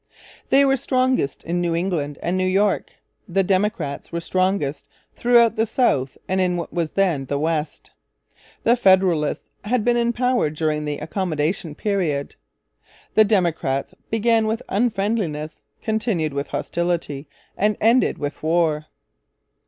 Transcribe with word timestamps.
They 0.49 0.65
were 0.65 0.77
strongest 0.77 1.43
in 1.43 1.61
New 1.61 1.75
England 1.75 2.17
and 2.23 2.35
New 2.35 2.47
York. 2.47 2.95
The 3.27 3.43
Democrats 3.43 4.11
were 4.11 4.19
strongest 4.19 4.87
throughout 5.15 5.57
the 5.57 5.67
South 5.67 6.17
and 6.27 6.41
in 6.41 6.57
what 6.57 6.73
was 6.73 6.93
then 6.93 7.25
the 7.25 7.37
West. 7.37 7.91
The 8.63 8.75
Federalists 8.75 9.51
had 9.63 9.85
been 9.85 9.97
in 9.97 10.11
power 10.11 10.49
during 10.49 10.85
the 10.85 10.97
Accommodation 10.97 11.75
period. 11.75 12.33
The 13.13 13.23
Democrats 13.25 13.93
began 14.09 14.47
with 14.47 14.63
Unfriendliness, 14.69 15.61
continued 15.83 16.33
with 16.33 16.47
Hostility, 16.47 17.27
and 17.55 17.77
ended 17.79 18.17
with 18.17 18.41
War. 18.41 18.87